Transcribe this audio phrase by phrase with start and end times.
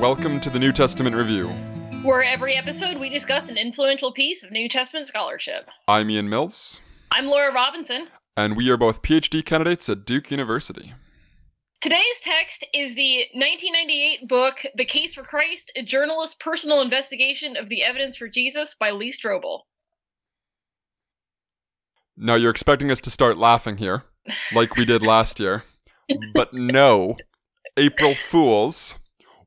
[0.00, 1.48] Welcome to the New Testament Review.
[2.02, 5.68] Where every episode we discuss an influential piece of New Testament scholarship.
[5.88, 8.08] I'm Ian Mills, I'm Laura Robinson.
[8.36, 10.94] and we are both PhD candidates at Duke University.
[11.80, 17.68] Today's text is the 1998 book, The Case for Christ A Journalist's Personal Investigation of
[17.68, 19.60] the Evidence for Jesus by Lee Strobel.
[22.16, 24.04] Now, you're expecting us to start laughing here,
[24.52, 25.62] like we did last year.
[26.34, 27.16] But no,
[27.76, 28.96] April Fools,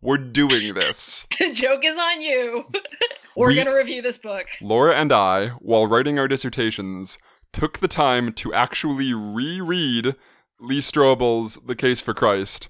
[0.01, 1.25] we're doing this.
[1.39, 2.65] The joke is on you.
[3.35, 4.45] We're We- going to review this book.
[4.61, 7.17] Laura and I, while writing our dissertations,
[7.53, 10.15] took the time to actually reread
[10.59, 12.67] Lee Strobel's The Case for Christ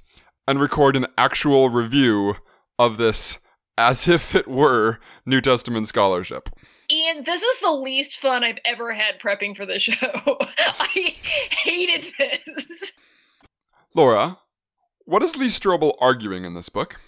[0.48, 2.36] and record an actual review
[2.80, 3.40] of this
[3.78, 6.50] as if it were New Testament scholarship.
[6.92, 9.96] Ian, this is the least fun I've ever had prepping for the show.
[10.58, 11.16] I
[11.64, 12.94] hated this.
[13.94, 14.38] Laura,
[15.06, 17.00] what is Lee Strobel arguing in this book?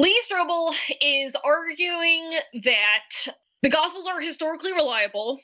[0.00, 0.72] Lee Strobel
[1.02, 2.30] is arguing
[2.64, 5.40] that the Gospels are historically reliable,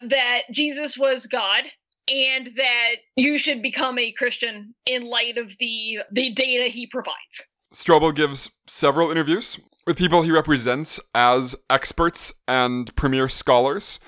[0.00, 1.64] that Jesus was God,
[2.06, 7.48] and that you should become a Christian in light of the the data he provides.
[7.74, 13.98] Strobel gives several interviews with people he represents as experts and premier scholars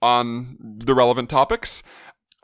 [0.00, 1.82] on the relevant topics,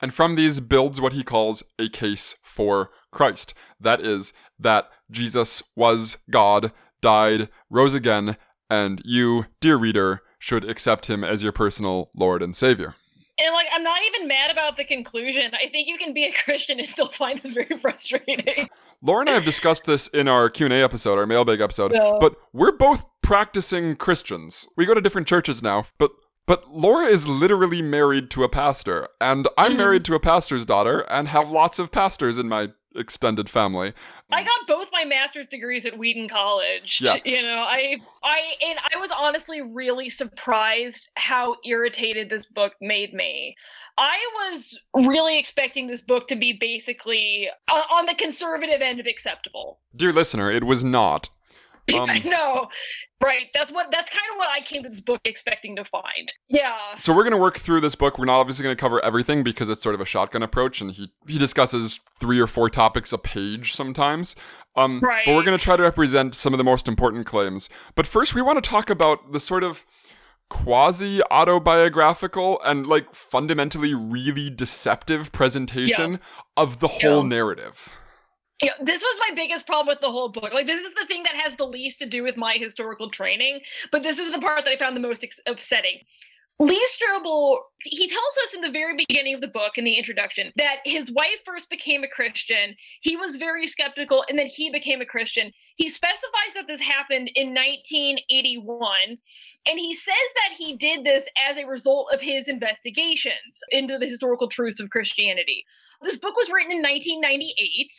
[0.02, 3.55] and from these builds what he calls a case for Christ.
[3.78, 8.36] That is, that Jesus was God, died, rose again,
[8.69, 12.94] and you, dear reader, should accept him as your personal Lord and Savior.
[13.42, 15.52] And like I'm not even mad about the conclusion.
[15.55, 18.69] I think you can be a Christian and still find this very frustrating.
[19.02, 22.77] Laura and I have discussed this in our Q&A episode, our mailbag episode, but we're
[22.77, 24.69] both practicing Christians.
[24.77, 26.11] We go to different churches now, but
[26.47, 29.77] but Laura is literally married to a pastor, and I'm Mhm.
[29.77, 33.92] married to a pastor's daughter and have lots of pastors in my extended family.
[34.33, 37.00] I got both my master's degrees at Wheaton College.
[37.02, 37.16] Yeah.
[37.30, 43.14] You know, I I and I was honestly really surprised how irritated this book made
[43.14, 43.55] me.
[43.96, 49.07] I was really expecting this book to be basically uh, on the conservative end of
[49.07, 49.78] acceptable.
[49.95, 51.28] Dear listener, it was not.
[51.95, 52.68] Um, no.
[53.23, 53.48] Right.
[53.52, 56.33] That's what that's kind of what I came to this book expecting to find.
[56.48, 56.77] Yeah.
[56.96, 58.18] So we're going to work through this book.
[58.18, 60.90] We're not obviously going to cover everything because it's sort of a shotgun approach, and
[60.92, 64.36] he he discusses three or four topics a page sometimes.
[64.77, 65.27] Um, Right.
[65.27, 67.69] But we're going to try to represent some of the most important claims.
[67.95, 69.85] But first, we want to talk about the sort of
[70.48, 76.20] quasi autobiographical and like fundamentally really deceptive presentation
[76.57, 77.29] of the whole Yeah.
[77.29, 77.92] narrative.
[78.62, 80.52] Yeah, this was my biggest problem with the whole book.
[80.52, 83.60] Like, this is the thing that has the least to do with my historical training,
[83.90, 86.00] but this is the part that I found the most ex- upsetting.
[86.60, 90.52] Lee Strobel, he tells us in the very beginning of the book, in the introduction,
[90.56, 92.76] that his wife first became a Christian.
[93.00, 95.52] He was very skeptical, and then he became a Christian.
[95.77, 98.92] He specifies that this happened in 1981,
[99.64, 104.06] and he says that he did this as a result of his investigations into the
[104.06, 105.64] historical truths of Christianity.
[106.02, 107.90] This book was written in 1998.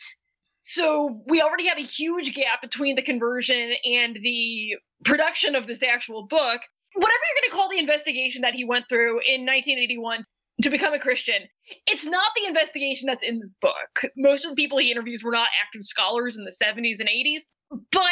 [0.62, 5.82] So we already have a huge gap between the conversion and the production of this
[5.82, 6.60] actual book.
[6.94, 10.24] Whatever you're going to call the investigation that he went through in 1981
[10.62, 11.48] to become a Christian,
[11.86, 14.02] it's not the investigation that's in this book.
[14.16, 17.42] Most of the people he interviews were not active scholars in the 70s and 80s,
[17.90, 18.06] but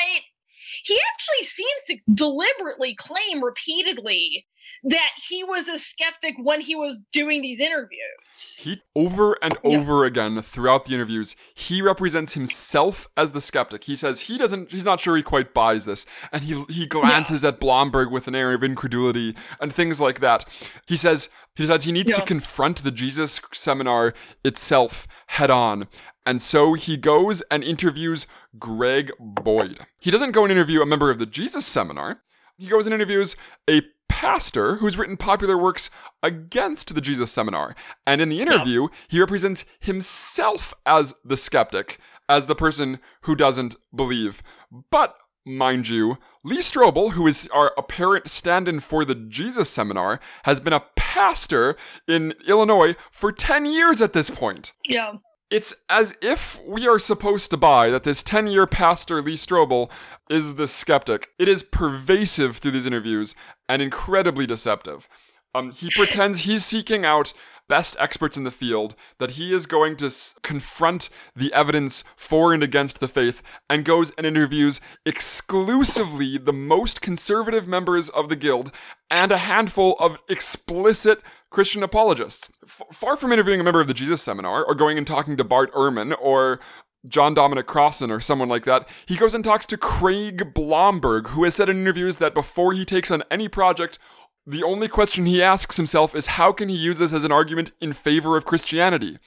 [0.83, 4.47] he actually seems to deliberately claim repeatedly
[4.85, 8.61] that he was a skeptic when he was doing these interviews.
[8.63, 9.79] He over and Yeah.
[9.79, 13.85] over again throughout the interviews, he represents himself as the skeptic.
[13.85, 16.07] He says he doesn't he's not sure he quite buys this.
[16.33, 20.45] And he he glances at Blomberg with an air of incredulity and things like that.
[20.87, 24.15] He says he decides he needs to confront the Jesus seminar
[24.45, 25.89] itself head on.
[26.27, 28.27] And so he goes and interviews
[28.59, 29.81] Greg Boyd.
[29.99, 32.23] He doesn't go and interview a member of the Jesus seminar.
[32.61, 33.37] He goes and interviews
[33.69, 35.89] a pastor who's written popular works
[36.23, 37.75] against the Jesus seminar.
[38.07, 41.99] And in the interview, he represents himself as the skeptic,
[42.29, 44.43] as the person who doesn't believe.
[44.91, 45.17] But,
[45.47, 50.61] mind you, Lee Strobel, who is our apparent stand in for the Jesus seminar, has
[50.61, 54.75] been a pastor in Illinois for 10 years at this point.
[54.85, 55.13] Yeah.
[55.51, 59.91] It's as if we are supposed to buy that this 10 year pastor, Lee Strobel,
[60.29, 61.31] is the skeptic.
[61.39, 63.35] It is pervasive through these interviews
[63.69, 65.09] and incredibly deceptive.
[65.53, 67.33] Um, he pretends he's seeking out
[67.71, 72.53] best experts in the field, that he is going to s- confront the evidence for
[72.53, 78.35] and against the faith, and goes and interviews exclusively the most conservative members of the
[78.35, 78.73] guild
[79.09, 82.53] and a handful of explicit Christian apologists.
[82.65, 85.45] F- far from interviewing a member of the Jesus Seminar or going and talking to
[85.45, 86.61] Bart Ehrman or
[87.07, 91.45] John Dominic Crossan or someone like that, he goes and talks to Craig Blomberg, who
[91.45, 93.99] has said in interviews that before he takes on any project,
[94.47, 97.73] the only question he asks himself is how can he use this as an argument
[97.81, 99.19] in favor of Christianity?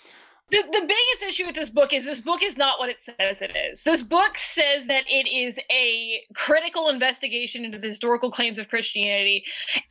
[0.54, 3.42] The, the biggest issue with this book is this book is not what it says
[3.42, 3.82] it is.
[3.82, 9.44] This book says that it is a critical investigation into the historical claims of Christianity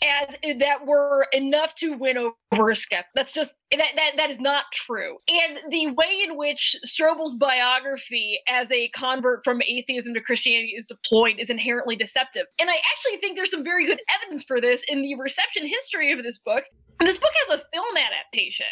[0.06, 2.16] as that were enough to win
[2.52, 3.10] over a skeptic.
[3.16, 5.16] That's just that, that that is not true.
[5.26, 10.84] And the way in which Strobel's biography as a convert from atheism to Christianity is
[10.84, 12.46] deployed is inherently deceptive.
[12.60, 16.12] And I actually think there's some very good evidence for this in the reception history
[16.12, 16.62] of this book.
[17.00, 18.66] And this book has a film adaptation,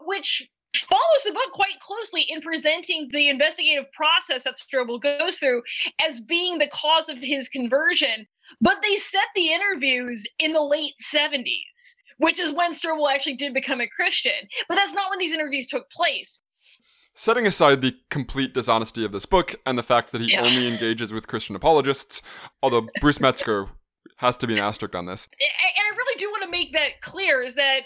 [0.00, 5.62] which follows the book quite closely in presenting the investigative process that Strobel goes through
[6.00, 8.26] as being the cause of his conversion.
[8.60, 13.54] But they set the interviews in the late 70s, which is when Strobel actually did
[13.54, 14.48] become a Christian.
[14.68, 16.40] But that's not when these interviews took place.
[17.14, 20.40] Setting aside the complete dishonesty of this book and the fact that he yeah.
[20.40, 22.22] only engages with Christian apologists,
[22.62, 23.68] although Bruce Metzger
[24.16, 25.28] has to be an asterisk on this.
[25.40, 27.80] And I really do want to make that clear is that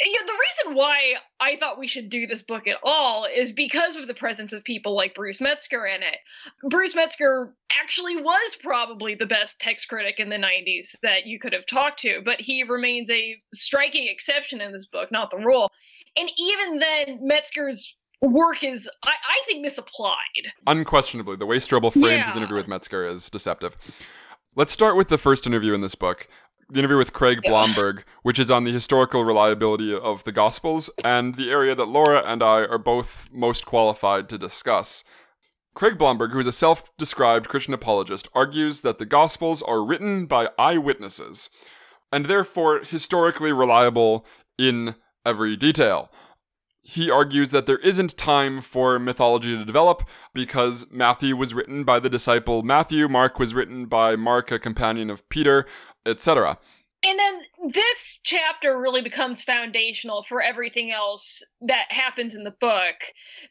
[0.00, 3.52] you know, the reason why I thought we should do this book at all is
[3.52, 6.18] because of the presence of people like Bruce Metzger in it.
[6.70, 11.52] Bruce Metzger actually was probably the best text critic in the 90s that you could
[11.52, 15.70] have talked to, but he remains a striking exception in this book, not the rule.
[16.16, 20.52] And even then, Metzger's work is, I, I think, misapplied.
[20.66, 22.26] Unquestionably, the way Strobel frames yeah.
[22.26, 23.76] his interview with Metzger is deceptive.
[24.54, 26.28] Let's start with the first interview in this book
[26.72, 31.34] the interview with Craig Blomberg, which is on the historical reliability of the Gospels and
[31.34, 35.04] the area that Laura and I are both most qualified to discuss.
[35.74, 40.24] Craig Blomberg, who is a self described Christian apologist, argues that the Gospels are written
[40.24, 41.50] by eyewitnesses
[42.10, 44.24] and therefore historically reliable
[44.56, 44.94] in
[45.26, 46.10] every detail.
[46.82, 50.02] He argues that there isn't time for mythology to develop
[50.34, 55.08] because Matthew was written by the disciple Matthew, Mark was written by Mark, a companion
[55.08, 55.64] of Peter,
[56.04, 56.58] etc.
[57.04, 62.94] And then this chapter really becomes foundational for everything else that happens in the book.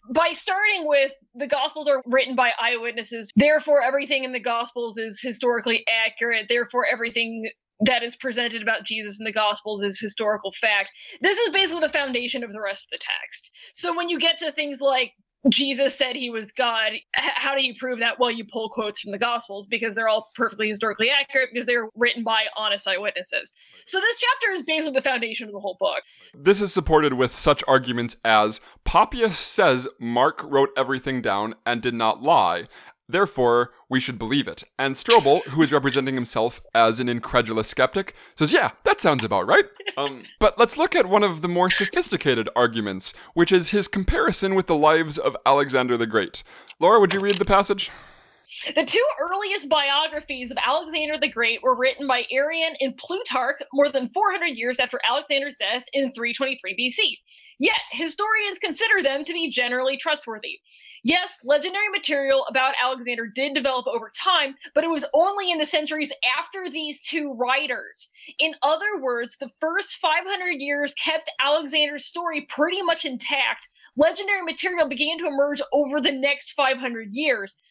[0.10, 5.20] By starting with the Gospels are written by eyewitnesses, therefore, everything in the Gospels is
[5.22, 7.50] historically accurate, therefore, everything
[7.82, 10.92] that is presented about Jesus in the Gospels is historical fact.
[11.22, 13.52] This is basically the foundation of the rest of the text.
[13.74, 15.14] So when you get to things like
[15.50, 16.92] Jesus said he was God.
[17.16, 18.20] How do you prove that?
[18.20, 21.90] Well, you pull quotes from the Gospels because they're all perfectly historically accurate because they're
[21.96, 23.52] written by honest eyewitnesses.
[23.88, 26.04] So this chapter is basically the foundation of the whole book.
[26.36, 31.96] This is supported with such arguments as Papias says Mark wrote everything down and did
[31.96, 32.66] not lie,
[33.12, 34.64] Therefore, we should believe it.
[34.80, 39.48] And Strobel, who is representing himself as an incredulous skeptic, says, Yeah, that sounds about
[39.48, 39.66] right.
[39.98, 44.56] Um, but let's look at one of the more sophisticated arguments, which is his comparison
[44.56, 46.44] with the lives of Alexander the Great.
[46.80, 47.92] Laura, would you read the passage?
[48.76, 53.90] The two earliest biographies of Alexander the Great were written by Arrian and Plutarch more
[53.90, 57.18] than 400 years after Alexander's death in 323 BC.
[57.62, 60.62] Yet, historians consider them to be generally trustworthy.
[61.04, 65.66] Yes, legendary material about Alexander did develop over time, but it was only in the
[65.68, 68.10] centuries after these two writers.
[68.40, 73.70] In other words, the first 500 years kept Alexander's story pretty much intact.
[73.96, 77.62] Legendary material began to emerge over the next 500 years.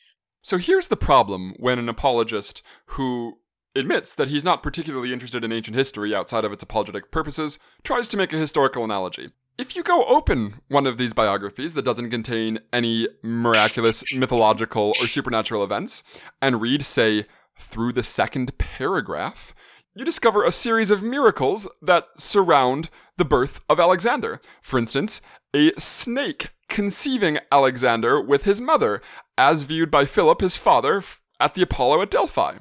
[0.40, 3.38] So here's the problem when an apologist who
[3.74, 8.06] admits that he's not particularly interested in ancient history outside of its apologetic purposes tries
[8.06, 9.30] to make a historical analogy.
[9.60, 15.06] If you go open one of these biographies that doesn't contain any miraculous, mythological, or
[15.06, 16.02] supernatural events
[16.40, 17.26] and read, say,
[17.58, 19.54] through the second paragraph,
[19.94, 22.88] you discover a series of miracles that surround
[23.18, 24.40] the birth of Alexander.
[24.62, 25.20] For instance,
[25.54, 29.02] a snake conceiving Alexander with his mother,
[29.36, 31.02] as viewed by Philip, his father,
[31.38, 32.60] at the Apollo at Delphi.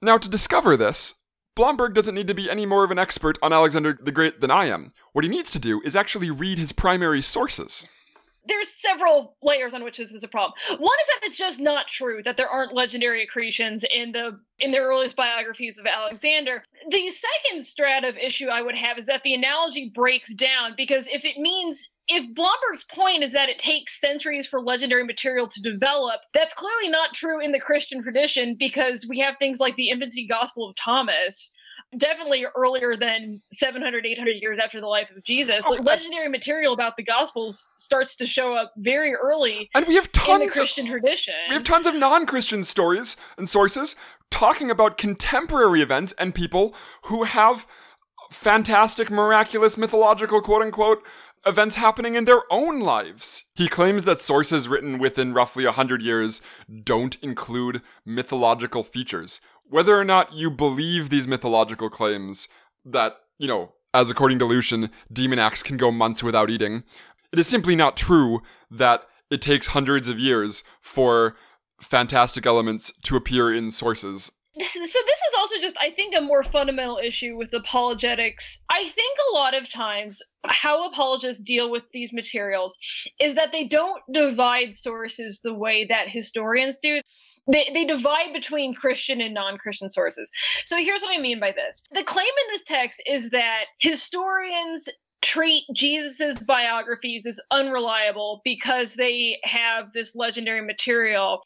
[0.00, 1.14] Now, to discover this,
[1.56, 4.50] Blomberg doesn't need to be any more of an expert on Alexander the Great than
[4.50, 4.90] I am.
[5.12, 7.86] What he needs to do is actually read his primary sources.
[8.46, 10.52] There's several layers on which this is a problem.
[10.68, 14.70] One is that it's just not true that there aren't legendary accretions in the in
[14.70, 16.64] the earliest biographies of Alexander.
[16.88, 21.08] The second strata of issue I would have is that the analogy breaks down because
[21.08, 25.62] if it means if Blomberg's point is that it takes centuries for legendary material to
[25.62, 29.88] develop, that's clearly not true in the Christian tradition because we have things like the
[29.88, 31.52] infancy gospel of Thomas,
[31.98, 36.72] definitely earlier than 700 800 years after the life of jesus like, oh, legendary material
[36.72, 40.52] about the gospels starts to show up very early and we have tons in the
[40.52, 43.96] christian of, tradition we have tons of non-christian stories and sources
[44.30, 46.74] talking about contemporary events and people
[47.04, 47.66] who have
[48.30, 51.02] fantastic miraculous mythological quote unquote
[51.46, 53.44] events happening in their own lives.
[53.54, 56.40] He claims that sources written within roughly 100 years
[56.82, 59.40] don't include mythological features.
[59.68, 62.48] Whether or not you believe these mythological claims,
[62.84, 66.84] that, you know, as according to Lucian, Demonax can go months without eating,
[67.32, 71.36] it is simply not true that it takes hundreds of years for
[71.80, 74.30] fantastic elements to appear in sources.
[74.56, 78.62] So this is also just i think a more fundamental issue with apologetics.
[78.70, 82.78] I think a lot of times how apologists deal with these materials
[83.18, 87.00] is that they don't divide sources the way that historians do
[87.46, 90.30] they, they divide between christian and non-christian sources
[90.64, 94.88] so here's what i mean by this the claim in this text is that historians
[95.22, 101.40] treat Jesus's biographies as unreliable because they have this legendary material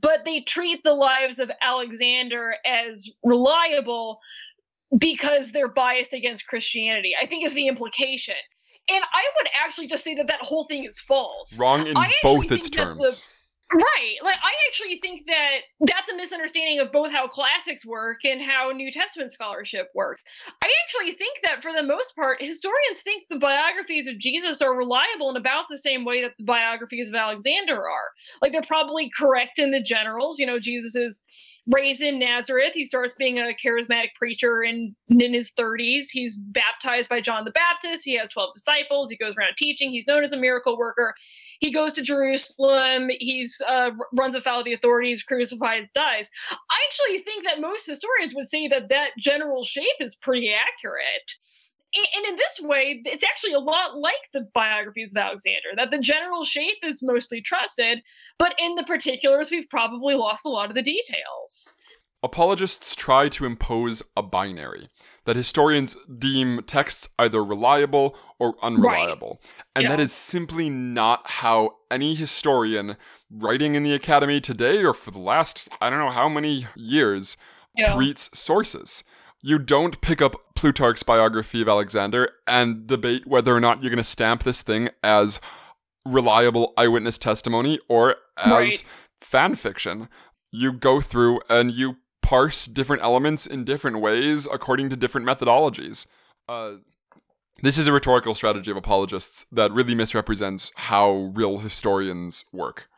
[0.00, 4.20] but they treat the lives of Alexander as reliable
[4.98, 7.14] because they're biased against Christianity.
[7.20, 8.34] I think is the implication.
[8.90, 11.58] And I would actually just say that that whole thing is false.
[11.58, 13.24] Wrong in both its terms.
[13.74, 14.16] Right.
[14.22, 18.70] Like I actually think that that's a misunderstanding of both how classics work and how
[18.70, 20.22] New Testament scholarship works.
[20.62, 24.76] I actually think that for the most part, historians think the biographies of Jesus are
[24.76, 28.10] reliable in about the same way that the biographies of Alexander are.
[28.42, 30.38] Like they're probably correct in the generals.
[30.38, 31.24] You know, Jesus is
[31.66, 32.72] raised in Nazareth.
[32.74, 36.06] He starts being a charismatic preacher in, in his 30s.
[36.10, 38.04] He's baptized by John the Baptist.
[38.04, 39.08] He has 12 disciples.
[39.08, 39.90] He goes around teaching.
[39.90, 41.14] He's known as a miracle worker
[41.62, 43.08] he goes to Jerusalem.
[43.20, 46.28] He's uh, runs afoul of the authorities, crucifies, dies.
[46.50, 51.36] I actually think that most historians would say that that general shape is pretty accurate.
[51.94, 55.98] And in this way, it's actually a lot like the biographies of Alexander, that the
[55.98, 58.02] general shape is mostly trusted,
[58.38, 61.76] but in the particulars, we've probably lost a lot of the details.
[62.24, 64.88] Apologists try to impose a binary
[65.24, 69.40] that historians deem texts either reliable or unreliable.
[69.42, 69.64] Right.
[69.76, 69.88] And yeah.
[69.90, 72.96] that is simply not how any historian
[73.30, 77.36] writing in the academy today or for the last, I don't know how many years,
[77.76, 77.94] yeah.
[77.94, 79.04] treats sources.
[79.42, 83.96] You don't pick up Plutarch's biography of Alexander and debate whether or not you're going
[83.96, 85.40] to stamp this thing as
[86.06, 88.84] reliable eyewitness testimony or as right.
[89.20, 90.08] fan fiction.
[90.52, 91.96] You go through and you
[92.32, 96.06] parse different elements in different ways according to different methodologies.
[96.48, 96.76] Uh,
[97.62, 102.88] this is a rhetorical strategy of apologists that really misrepresents how real historians work.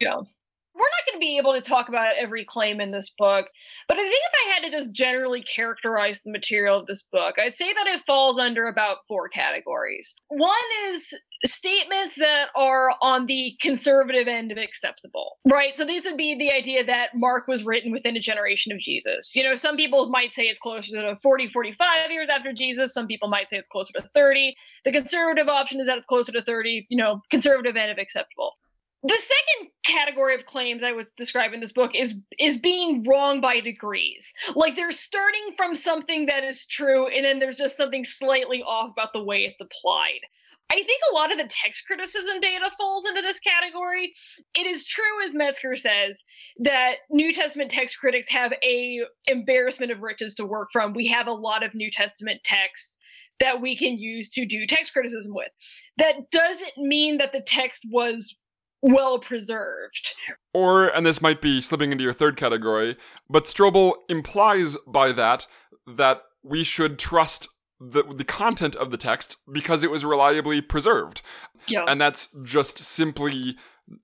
[0.00, 0.16] Yeah.
[0.16, 3.46] We're not going to be able to talk about every claim in this book,
[3.86, 7.36] but I think if I had to just generally characterize the material of this book,
[7.38, 10.16] I'd say that it falls under about four categories.
[10.30, 10.50] One
[10.88, 11.14] is
[11.44, 15.76] statements that are on the conservative end of acceptable, right?
[15.76, 19.36] So these would be the idea that Mark was written within a generation of Jesus.
[19.36, 22.94] You know, some people might say it's closer to 40, 45 years after Jesus.
[22.94, 24.54] Some people might say it's closer to 30.
[24.84, 28.52] The conservative option is that it's closer to 30, you know, conservative end of acceptable.
[29.06, 33.38] The second category of claims I was describing in this book is is being wrong
[33.38, 34.32] by degrees.
[34.54, 38.92] Like they're starting from something that is true, and then there's just something slightly off
[38.92, 40.20] about the way it's applied.
[40.70, 44.12] I think a lot of the text criticism data falls into this category.
[44.54, 46.24] It is true, as Metzger says,
[46.58, 50.94] that New Testament text critics have a embarrassment of riches to work from.
[50.94, 52.98] We have a lot of New Testament texts
[53.40, 55.50] that we can use to do text criticism with.
[55.98, 58.34] That doesn't mean that the text was
[58.80, 60.14] well preserved.
[60.52, 62.96] Or, and this might be slipping into your third category,
[63.28, 65.46] but Strobel implies by that
[65.86, 67.48] that we should trust
[67.80, 71.22] the the content of the text because it was reliably preserved.
[71.68, 71.84] Yeah.
[71.86, 73.56] And that's just simply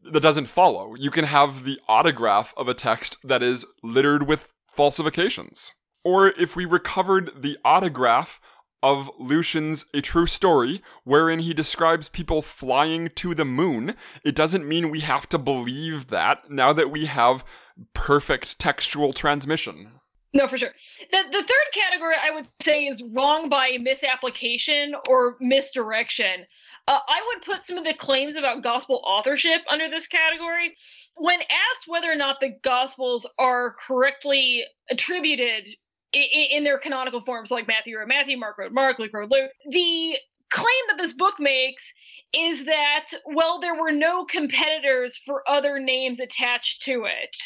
[0.03, 0.95] that doesn't follow.
[0.95, 5.73] You can have the autograph of a text that is littered with falsifications.
[6.05, 8.41] Or if we recovered the autograph
[8.83, 14.67] of Lucian's A True Story, wherein he describes people flying to the moon, it doesn't
[14.67, 17.45] mean we have to believe that now that we have
[17.93, 20.00] perfect textual transmission.
[20.33, 20.71] No, for sure.
[21.11, 26.47] The the third category I would say is wrong by misapplication or misdirection.
[26.87, 30.77] Uh, I would put some of the claims about gospel authorship under this category.
[31.17, 35.67] When asked whether or not the gospels are correctly attributed
[36.13, 39.51] in, in their canonical forms, like Matthew wrote Matthew, Mark wrote Mark, Luke wrote Luke,
[39.69, 40.17] the
[40.51, 41.93] claim that this book makes
[42.33, 47.37] is that well there were no competitors for other names attached to it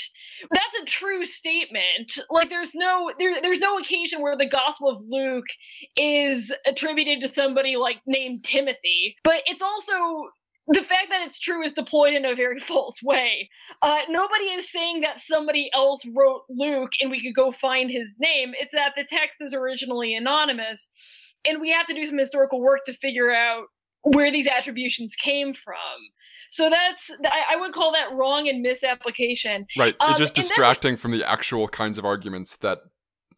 [0.53, 5.03] that's a true statement like there's no there, there's no occasion where the gospel of
[5.09, 5.47] luke
[5.97, 10.29] is attributed to somebody like named timothy but it's also
[10.67, 13.51] the fact that it's true is deployed in a very false way.
[13.83, 18.17] Uh, nobody is saying that somebody else wrote Luke and we could go find his
[18.19, 18.53] name.
[18.59, 20.91] It's that the text is originally anonymous
[21.47, 23.67] and we have to do some historical work to figure out
[24.03, 25.75] where these attributions came from.
[26.51, 29.67] So that's I, I would call that wrong and misapplication.
[29.77, 29.97] Right.
[30.01, 32.81] Um, it's just and then- distracting from the actual kinds of arguments that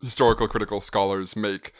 [0.02, 1.72] historical critical scholars make.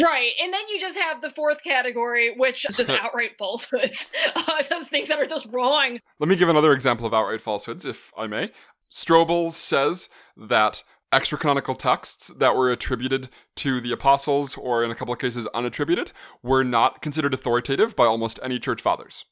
[0.00, 4.10] Right, and then you just have the fourth category, which is just outright falsehoods.
[4.34, 5.98] Uh, those things that are just wrong.
[6.18, 8.50] Let me give another example of outright falsehoods, if I may.
[8.90, 14.94] Strobel says that extra canonical texts that were attributed to the apostles, or in a
[14.94, 19.24] couple of cases unattributed, were not considered authoritative by almost any church fathers.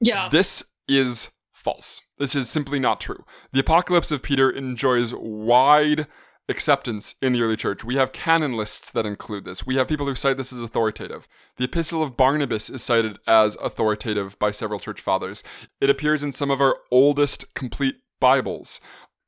[0.00, 0.28] Yeah.
[0.30, 2.00] This is false.
[2.18, 3.24] This is simply not true.
[3.52, 6.06] The Apocalypse of Peter enjoys wide
[6.48, 7.84] acceptance in the early church.
[7.84, 9.66] We have canon lists that include this.
[9.66, 11.28] We have people who cite this as authoritative.
[11.56, 15.44] The Epistle of Barnabas is cited as authoritative by several church fathers.
[15.80, 18.80] It appears in some of our oldest complete Bibles.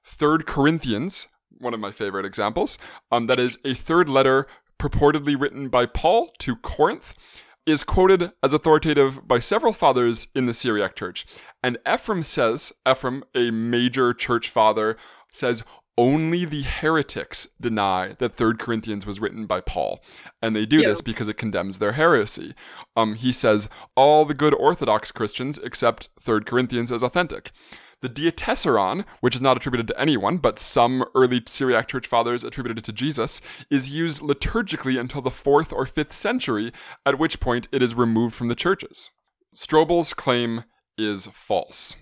[0.05, 1.29] Third Corinthians,
[1.63, 2.79] one of my favorite examples,
[3.11, 4.47] um, that is a third letter
[4.79, 7.15] purportedly written by Paul to Corinth
[7.65, 11.25] is quoted as authoritative by several fathers in the Syriac church.
[11.63, 14.97] And Ephraim says, Ephraim, a major church father,
[15.31, 15.65] says
[15.99, 20.03] only the heretics deny that Third Corinthians was written by Paul.
[20.41, 20.89] And they do Yeah.
[20.89, 22.55] this because it condemns their heresy.
[22.97, 27.53] Um, he says all the good Orthodox Christians accept Third Corinthians as authentic.
[28.01, 32.79] The Diatessaron, which is not attributed to anyone, but some early Syriac church fathers attributed
[32.79, 36.73] it to Jesus, is used liturgically until the 4th or 5th century,
[37.07, 39.11] at which point it is removed from the churches.
[39.55, 40.65] Strobel's claim
[40.99, 41.95] is false.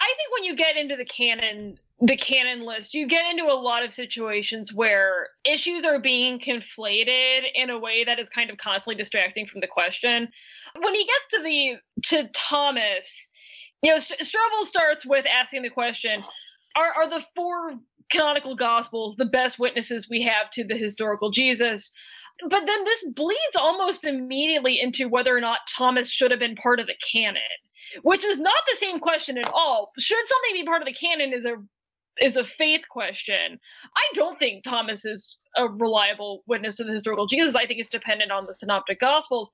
[0.00, 3.52] I think when you get into the canon the canon list, you get into a
[3.52, 8.56] lot of situations where issues are being conflated in a way that is kind of
[8.56, 10.28] constantly distracting from the question.
[10.80, 11.76] When he gets to the
[12.08, 13.30] to Thomas,
[13.82, 16.24] you know, St- Strobel starts with asking the question:
[16.74, 17.74] Are are the four
[18.10, 21.92] canonical gospels the best witnesses we have to the historical Jesus?
[22.48, 26.80] But then this bleeds almost immediately into whether or not Thomas should have been part
[26.80, 27.42] of the canon
[28.02, 29.92] which is not the same question at all.
[29.98, 31.56] Should something be part of the canon is a
[32.20, 33.58] is a faith question.
[33.96, 37.54] I don't think Thomas is a reliable witness to the historical Jesus.
[37.54, 39.52] I think it's dependent on the synoptic gospels.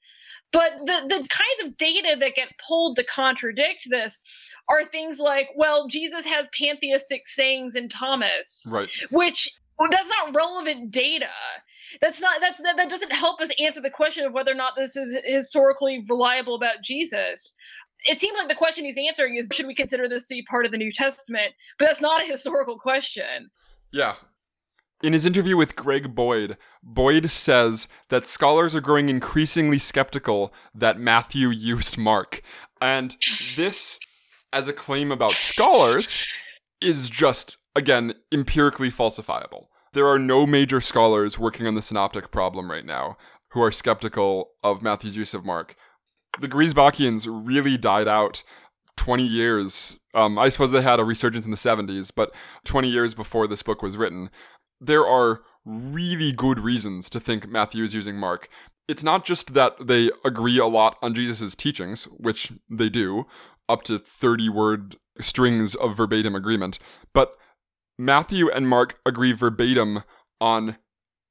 [0.52, 4.20] But the the kinds of data that get pulled to contradict this
[4.68, 8.88] are things like, well, Jesus has pantheistic sayings in Thomas Right.
[9.10, 9.52] which
[9.90, 11.28] that's not relevant data.
[12.00, 14.74] That's not that's that, that doesn't help us answer the question of whether or not
[14.76, 17.56] this is historically reliable about Jesus.
[18.04, 20.66] It seems like the question he's answering is should we consider this to be part
[20.66, 21.54] of the New Testament?
[21.78, 23.50] But that's not a historical question.
[23.92, 24.14] Yeah.
[25.02, 30.98] In his interview with Greg Boyd, Boyd says that scholars are growing increasingly skeptical that
[30.98, 32.42] Matthew used Mark.
[32.80, 33.16] And
[33.56, 33.98] this,
[34.52, 36.24] as a claim about scholars,
[36.80, 39.66] is just, again, empirically falsifiable.
[39.92, 43.16] There are no major scholars working on the synoptic problem right now
[43.50, 45.76] who are skeptical of Matthew's use of Mark.
[46.40, 48.42] The Griesbachians really died out
[48.96, 49.98] 20 years.
[50.14, 53.62] Um, I suppose they had a resurgence in the 70s, but 20 years before this
[53.62, 54.30] book was written.
[54.80, 58.48] There are really good reasons to think Matthew is using Mark.
[58.88, 63.26] It's not just that they agree a lot on Jesus' teachings, which they do,
[63.68, 66.78] up to 30 word strings of verbatim agreement,
[67.12, 67.36] but
[67.98, 70.02] Matthew and Mark agree verbatim
[70.40, 70.76] on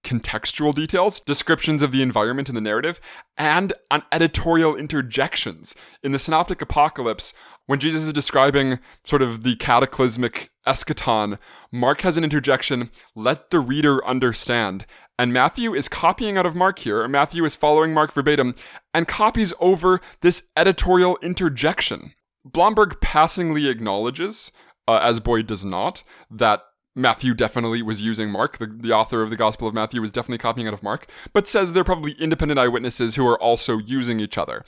[0.06, 3.02] contextual details, descriptions of the environment in the narrative,
[3.38, 5.76] and on editorial interjections.
[6.04, 7.34] In the Synoptic Apocalypse,
[7.66, 11.38] when Jesus is describing sort of the cataclysmic eschaton,
[11.72, 14.86] Mark has an interjection, let the reader understand.
[15.18, 18.56] And Matthew is copying out of Mark here, Matthew is following Mark verbatim,
[18.94, 22.14] and copies over this editorial interjection.
[22.46, 24.52] Blomberg passingly acknowledges,
[24.88, 26.62] uh, as Boyd does not, that
[26.96, 28.58] Matthew definitely was using Mark.
[28.58, 31.48] The, the author of the Gospel of Matthew was definitely copying out of Mark, but
[31.48, 34.64] says they're probably independent eyewitnesses who are also using each other.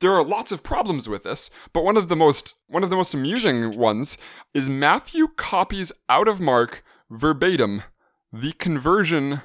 [0.00, 2.96] There are lots of problems with this, but one of the most one of the
[2.96, 4.16] most amusing ones
[4.54, 7.82] is Matthew copies out of Mark verbatim
[8.32, 9.40] the conversion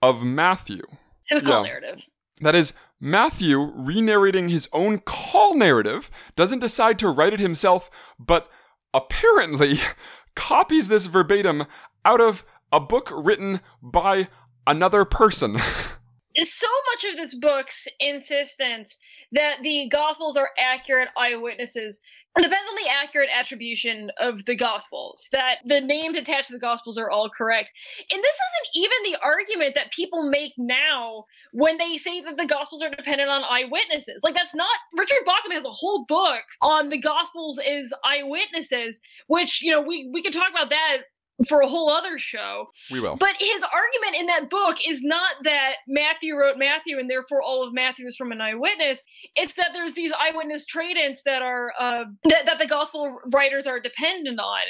[0.00, 0.82] of Matthew.
[1.30, 1.72] It was called Yeah.
[1.72, 2.04] narrative.
[2.40, 7.90] That is, Matthew, re narrating his own call narrative, doesn't decide to write it himself,
[8.18, 8.48] but
[8.94, 9.80] apparently
[10.38, 11.64] copies this verbatim
[12.04, 14.28] out of a book written by
[14.68, 15.58] another person.
[16.44, 18.98] so much of this book's insistence
[19.32, 22.00] that the gospels are accurate eyewitnesses.
[22.36, 26.96] Depends on the accurate attribution of the gospels that the names attached to the gospels
[26.96, 27.72] are all correct.
[28.10, 32.46] And this isn't even the argument that people make now when they say that the
[32.46, 34.20] gospels are dependent on eyewitnesses.
[34.22, 39.62] Like that's not Richard Bauckham has a whole book on the gospels as eyewitnesses which
[39.62, 40.98] you know we we could talk about that
[41.46, 42.66] for a whole other show.
[42.90, 43.16] We will.
[43.16, 47.66] But his argument in that book is not that Matthew wrote Matthew and therefore all
[47.66, 49.02] of Matthew is from an eyewitness.
[49.36, 53.78] It's that there's these eyewitness tradents that are uh, that, that the gospel writers are
[53.78, 54.60] dependent on.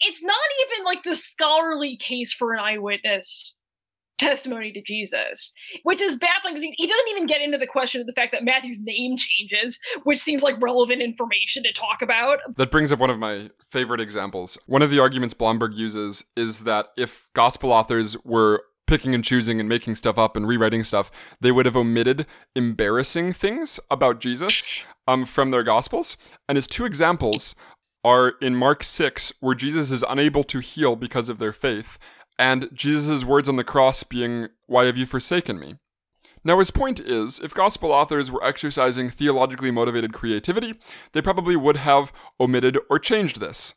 [0.00, 3.56] It's not even like the scholarly case for an eyewitness
[4.24, 8.00] testimony to Jesus, which is baffling because he, he, doesn't even get into the question
[8.00, 12.38] of the fact that Matthew's name changes, which seems like relevant information to talk about.
[12.56, 14.58] That brings up one of my favorite examples.
[14.66, 19.60] One of the arguments Blomberg uses is that if gospel authors were picking and choosing
[19.60, 21.10] and making stuff up and rewriting stuff,
[21.40, 24.74] they would have omitted embarrassing things about Jesus
[25.06, 26.16] um, from their gospels.
[26.48, 27.54] And his two examples
[28.04, 31.98] are in Mark 6, where Jesus is unable to heal because of their faith,
[32.38, 35.76] and Jesus' words on the cross being, Why have you forsaken me?
[36.46, 40.74] Now, his point is if gospel authors were exercising theologically motivated creativity,
[41.12, 43.74] they probably would have omitted or changed this.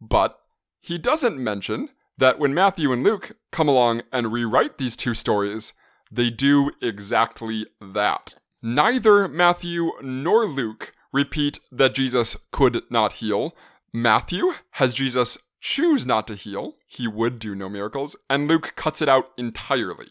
[0.00, 0.38] But
[0.80, 5.72] he doesn't mention that when Matthew and Luke come along and rewrite these two stories,
[6.10, 8.34] they do exactly that.
[8.62, 13.56] Neither Matthew nor Luke repeat that Jesus could not heal.
[13.92, 19.02] Matthew has Jesus choose not to heal, he would do no miracles, and Luke cuts
[19.02, 20.08] it out entirely.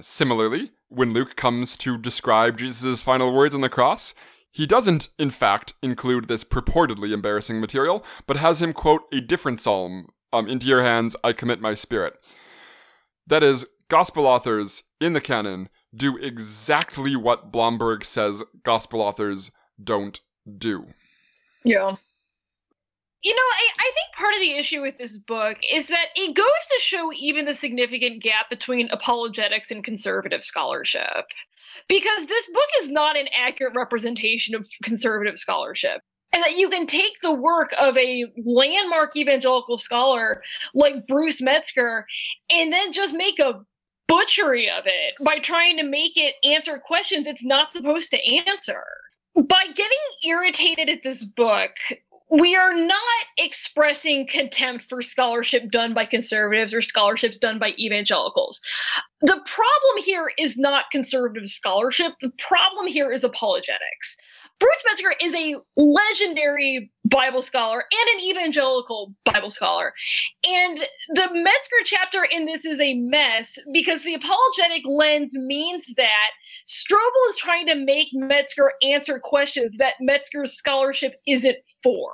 [0.00, 4.14] Similarly, when Luke comes to describe Jesus' final words on the cross,
[4.50, 9.60] he doesn't, in fact, include this purportedly embarrassing material, but has him quote a different
[9.60, 12.14] psalm um, Into your hands I commit my spirit.
[13.26, 19.50] That is, gospel authors in the canon do exactly what Blomberg says gospel authors
[19.82, 20.20] don't
[20.58, 20.86] do.
[21.64, 21.96] Yeah.
[23.22, 26.34] You know, I, I think part of the issue with this book is that it
[26.34, 31.26] goes to show even the significant gap between apologetics and conservative scholarship.
[31.88, 36.00] Because this book is not an accurate representation of conservative scholarship.
[36.32, 40.42] And that you can take the work of a landmark evangelical scholar
[40.74, 42.06] like Bruce Metzger
[42.50, 43.60] and then just make a
[44.08, 48.82] butchery of it by trying to make it answer questions it's not supposed to answer.
[49.34, 51.70] By getting irritated at this book,
[52.32, 52.98] we are not
[53.36, 58.62] expressing contempt for scholarship done by conservatives or scholarships done by evangelicals.
[59.20, 62.14] The problem here is not conservative scholarship.
[62.22, 64.16] The problem here is apologetics.
[64.58, 69.92] Bruce Metzger is a legendary Bible scholar and an evangelical Bible scholar.
[70.44, 76.30] And the Metzger chapter in this is a mess because the apologetic lens means that
[76.68, 82.10] Strobel is trying to make Metzger answer questions that Metzger's scholarship isn't for.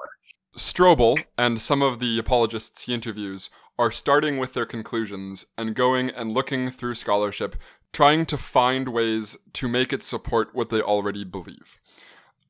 [0.57, 6.11] Strobel and some of the apologists he interviews are starting with their conclusions and going
[6.11, 7.57] and looking through scholarship,
[7.93, 11.79] trying to find ways to make it support what they already believe.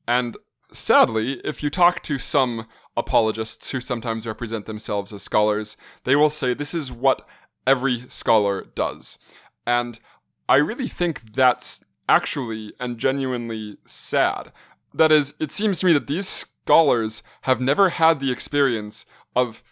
[0.07, 0.37] And
[0.71, 2.65] sadly, if you talk to some
[2.97, 7.27] apologists who sometimes represent themselves as scholars, they will say this is what
[7.67, 9.19] every scholar does.
[9.67, 9.99] And
[10.47, 14.51] I really think that's actually and genuinely sad.
[14.93, 19.63] That is, it seems to me that these scholars have never had the experience of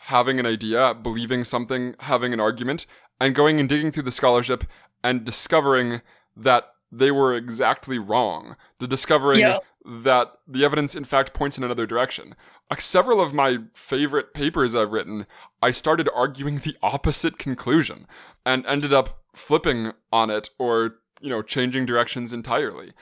[0.00, 2.84] having an idea, believing something, having an argument,
[3.20, 4.64] and going and digging through the scholarship
[5.02, 6.02] and discovering
[6.36, 8.56] that they were exactly wrong.
[8.80, 9.58] The discovering yeah.
[9.84, 12.34] that the evidence, in fact, points in another direction.
[12.70, 15.26] Like several of my favorite papers I've written,
[15.62, 18.06] I started arguing the opposite conclusion
[18.44, 22.92] and ended up flipping on it or you know, changing directions entirely.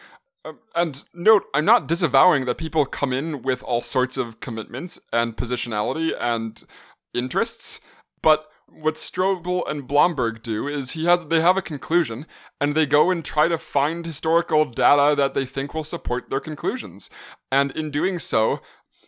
[0.44, 5.00] Um, and note, I'm not disavowing that people come in with all sorts of commitments
[5.12, 6.62] and positionality and
[7.12, 7.80] interests,
[8.22, 12.26] but what Strobel and Blomberg do is he has they have a conclusion
[12.60, 16.40] and they go and try to find historical data that they think will support their
[16.40, 17.10] conclusions.
[17.50, 18.60] And in doing so,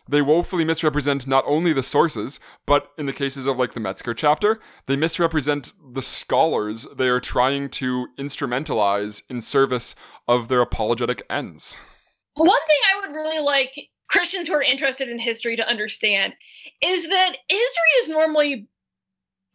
[0.08, 4.14] they woefully misrepresent not only the sources, but in the cases of like the Metzger
[4.14, 9.94] chapter, they misrepresent the scholars they are trying to instrumentalize in service
[10.28, 11.76] of their apologetic ends.
[12.34, 16.34] One thing I would really like Christians who are interested in history to understand
[16.82, 18.68] is that history is normally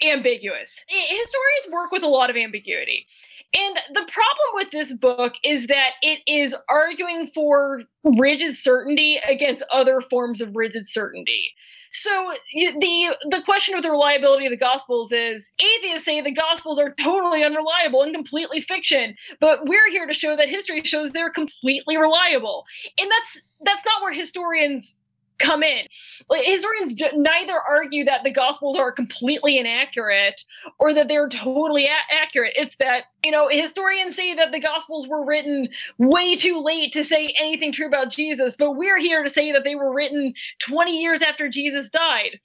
[0.03, 0.85] ambiguous.
[0.87, 3.05] Historians work with a lot of ambiguity.
[3.53, 9.63] And the problem with this book is that it is arguing for rigid certainty against
[9.73, 11.51] other forms of rigid certainty.
[11.91, 16.79] So the the question of the reliability of the gospels is atheists say the gospels
[16.79, 21.31] are totally unreliable and completely fiction, but we're here to show that history shows they're
[21.31, 22.65] completely reliable.
[22.99, 24.99] And that's that's not where historians
[25.39, 25.87] come in.
[26.31, 30.43] Historians neither argue that the gospels are completely inaccurate
[30.79, 32.53] or that they're totally a- accurate.
[32.55, 37.03] It's that, you know, historians say that the gospels were written way too late to
[37.03, 40.97] say anything true about Jesus, but we're here to say that they were written 20
[40.97, 42.39] years after Jesus died.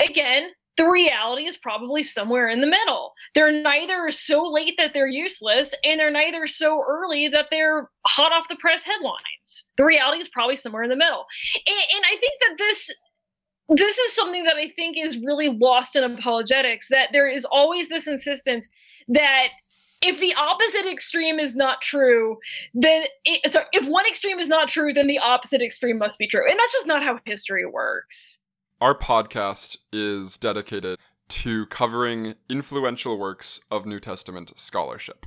[0.00, 3.12] Again, the reality is probably somewhere in the middle.
[3.34, 8.32] They're neither so late that they're useless, and they're neither so early that they're hot
[8.32, 9.68] off the press headlines.
[9.76, 11.26] The reality is probably somewhere in the middle.
[11.66, 12.90] And, and I think that this
[13.68, 17.88] this is something that I think is really lost in apologetics that there is always
[17.88, 18.68] this insistence
[19.08, 19.48] that
[20.02, 22.38] if the opposite extreme is not true,
[22.74, 26.42] then it, if one extreme is not true, then the opposite extreme must be true.
[26.48, 28.38] And that's just not how history works.
[28.82, 35.24] Our podcast is dedicated to covering influential works of New Testament scholarship.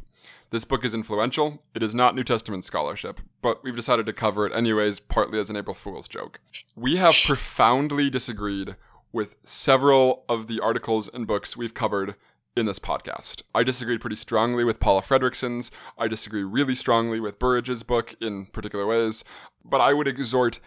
[0.49, 1.59] This book is influential.
[1.73, 5.49] It is not New Testament scholarship, but we've decided to cover it anyways, partly as
[5.49, 6.41] an April Fool's joke.
[6.75, 8.75] We have profoundly disagreed
[9.13, 12.15] with several of the articles and books we've covered
[12.57, 13.41] in this podcast.
[13.55, 15.71] I disagreed pretty strongly with Paula Fredriksen's.
[15.97, 19.23] I disagree really strongly with Burridge's book in particular ways,
[19.63, 20.59] but I would exhort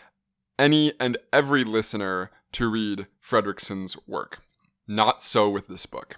[0.59, 4.41] any and every listener to read Fredriksen's work.
[4.87, 6.17] Not so with this book.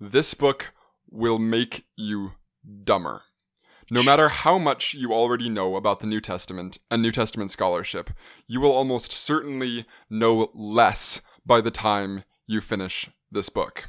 [0.00, 0.72] This book
[1.10, 2.32] will make you
[2.84, 3.22] dumber.
[3.90, 8.10] No matter how much you already know about the New Testament and New Testament scholarship,
[8.46, 13.88] you will almost certainly know less by the time you finish this book.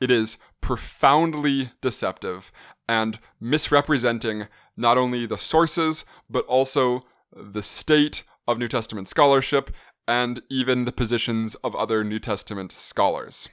[0.00, 2.50] It is profoundly deceptive
[2.88, 9.70] and misrepresenting not only the sources, but also the state of New Testament scholarship
[10.08, 13.50] and even the positions of other New Testament scholars.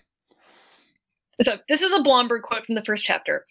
[1.41, 3.45] So, this is a Blomberg quote from the first chapter.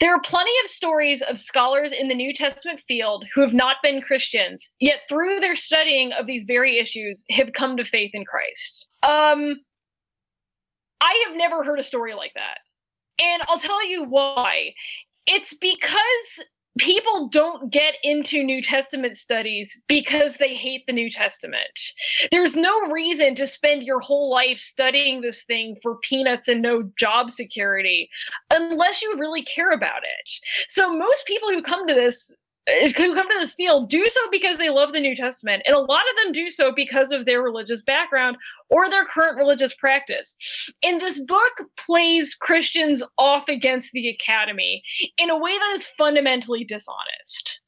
[0.00, 3.76] There are plenty of stories of scholars in the New Testament field who have not
[3.82, 8.24] been Christians, yet through their studying of these very issues have come to faith in
[8.24, 8.88] Christ.
[9.02, 9.60] Um,
[11.02, 12.58] I have never heard a story like that.
[13.22, 14.72] And I'll tell you why.
[15.26, 16.46] It's because
[16.78, 21.92] people don't get into New Testament studies because they hate the New Testament.
[22.30, 26.90] There's no reason to spend your whole life studying this thing for peanuts and no
[26.98, 28.10] job security
[28.50, 30.32] unless you really care about it.
[30.68, 32.36] So most people who come to this
[32.66, 35.62] who come to this field do so because they love the New Testament.
[35.66, 38.36] And a lot of them do so because of their religious background
[38.70, 40.36] or their current religious practice.
[40.82, 44.82] And this book plays Christians off against the academy
[45.18, 47.60] in a way that is fundamentally dishonest.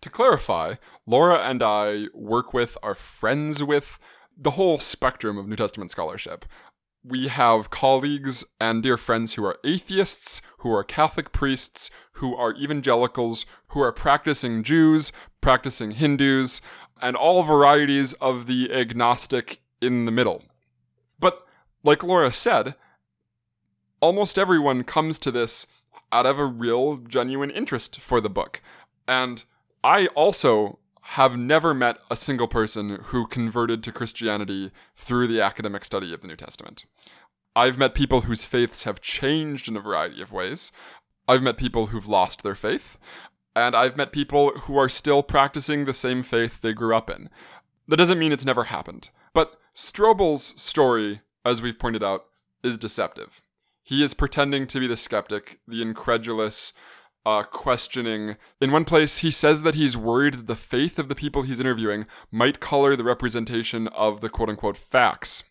[0.00, 0.76] To clarify,
[1.06, 3.98] Laura and I work with, are friends with,
[4.42, 6.46] the whole spectrum of New Testament scholarship
[7.02, 12.54] we have colleagues and dear friends who are atheists, who are Catholic priests, who are
[12.54, 16.60] evangelicals, who are practicing Jews, practicing Hindus,
[17.00, 20.44] and all varieties of the agnostic in the middle.
[21.18, 21.46] But,
[21.82, 22.74] like Laura said,
[24.00, 25.66] almost everyone comes to this
[26.12, 28.60] out of a real, genuine interest for the book.
[29.08, 29.44] And
[29.82, 30.79] I also
[31.14, 36.20] have never met a single person who converted to Christianity through the academic study of
[36.20, 36.84] the New Testament.
[37.56, 40.70] I've met people whose faiths have changed in a variety of ways.
[41.26, 42.96] I've met people who've lost their faith.
[43.56, 47.28] And I've met people who are still practicing the same faith they grew up in.
[47.88, 49.10] That doesn't mean it's never happened.
[49.34, 52.26] But Strobel's story, as we've pointed out,
[52.62, 53.42] is deceptive.
[53.82, 56.72] He is pretending to be the skeptic, the incredulous,
[57.26, 58.36] uh, questioning.
[58.60, 61.60] In one place, he says that he's worried that the faith of the people he's
[61.60, 65.44] interviewing might color the representation of the quote unquote facts.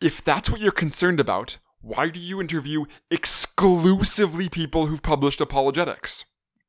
[0.00, 6.24] If that's what you're concerned about, why do you interview exclusively people who've published apologetics?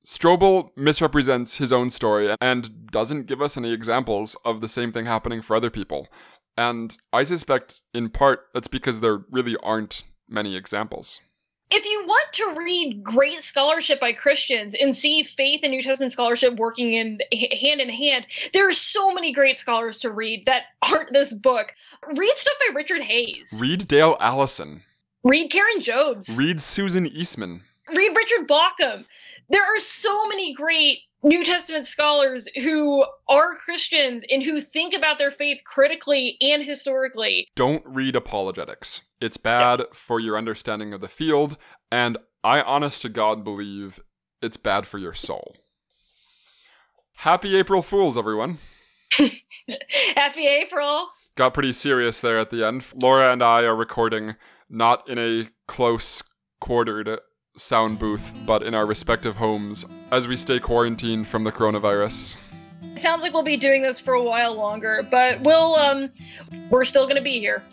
[0.06, 5.06] Strobel misrepresents his own story and doesn't give us any examples of the same thing
[5.06, 6.08] happening for other people.
[6.58, 11.22] And I suspect, in part, that's because there really aren't many examples
[11.74, 16.12] if you want to read great scholarship by Christians and see faith and New Testament
[16.12, 20.66] scholarship working in hand in hand, there are so many great scholars to read that
[20.84, 21.74] aren't this book.
[22.16, 23.58] Read stuff by Richard Hays.
[23.60, 24.84] Read Dale Allison.
[25.24, 26.38] Read Karen Jobes.
[26.38, 27.64] Read Susan Eastman.
[27.90, 29.06] Read Richard Bauckham.
[29.50, 35.18] There are so many great New Testament scholars who are Christians and who think about
[35.18, 37.48] their faith critically and historically.
[37.56, 39.02] Don't read apologetics.
[39.22, 39.86] It's bad yeah.
[39.94, 41.58] for your understanding of the field,
[41.90, 44.02] and I honest to God believe
[44.42, 45.56] it's bad for your soul.
[47.18, 48.58] Happy April Fools, everyone.
[50.16, 51.08] Happy April.
[51.36, 52.86] Got pretty serious there at the end.
[52.94, 54.36] Laura and I are recording
[54.70, 56.22] not in a close
[56.60, 57.20] quartered
[57.56, 62.38] sound booth, but in our respective homes as we stay quarantined from the coronavirus.
[62.96, 66.10] It sounds like we'll be doing this for a while longer, but we'll um
[66.70, 67.64] we're still gonna be here.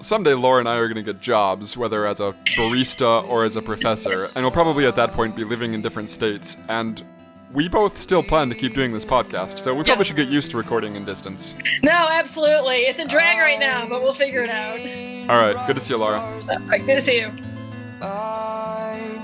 [0.00, 3.62] Someday Laura and I are gonna get jobs, whether as a barista or as a
[3.62, 7.04] professor, and we'll probably at that point be living in different states, and
[7.52, 10.02] we both still plan to keep doing this podcast, so we probably yeah.
[10.04, 11.54] should get used to recording in distance.
[11.82, 12.86] No, absolutely.
[12.86, 14.80] It's a drag right now, but we'll figure it out.
[15.30, 15.66] All right.
[15.66, 16.20] Good to see you, Laura.
[16.20, 17.30] All right, good to see you.
[18.02, 19.21] I